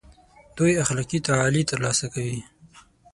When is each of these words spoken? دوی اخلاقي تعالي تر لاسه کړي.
دوی 0.57 0.71
اخلاقي 0.83 1.19
تعالي 1.27 1.61
تر 1.69 1.77
لاسه 1.85 2.05
کړي. 2.13 2.39